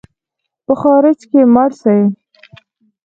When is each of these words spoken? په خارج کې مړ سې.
په 0.65 0.73
خارج 0.81 1.19
کې 1.29 1.41
مړ 1.53 1.69
سې. 1.81 1.97